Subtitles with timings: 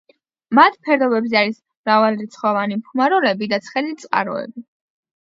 [0.59, 4.69] მათ ფერდობებზე არის მრავალრიცხოვანი ფუმაროლები და ცხელი წყაროები.